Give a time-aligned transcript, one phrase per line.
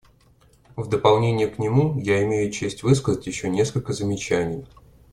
[0.75, 4.65] В дополнение к нему я имею честь высказать еще несколько замечаний.